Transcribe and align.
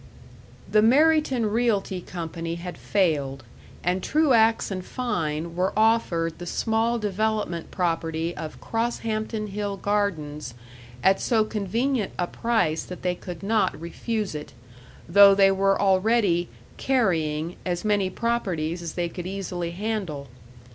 §3 0.71 0.81
The 0.81 0.81
Merryton 0.87 1.45
Realty 1.51 2.01
Company 2.01 2.55
had 2.55 2.75
failed, 2.75 3.43
and 3.83 4.01
Truax 4.01 4.71
& 4.79 4.81
Fein 4.81 5.55
were 5.55 5.71
offered 5.77 6.39
the 6.39 6.47
small 6.47 6.97
development 6.97 7.69
property 7.69 8.35
of 8.35 8.59
Crosshampton 8.59 9.45
Hill 9.51 9.77
Gardens 9.77 10.55
at 11.03 11.21
so 11.21 11.45
convenient 11.45 12.13
a 12.17 12.25
price 12.25 12.81
that 12.83 13.03
they 13.03 13.13
could 13.13 13.43
not 13.43 13.79
refuse 13.79 14.33
it, 14.33 14.53
though 15.07 15.35
they 15.35 15.51
were 15.51 15.79
already 15.79 16.49
"carrying" 16.77 17.57
as 17.63 17.85
many 17.85 18.09
properties 18.09 18.81
as 18.81 18.93
they 18.93 19.07
could 19.07 19.27
easily 19.27 19.69
handle. 19.69 20.29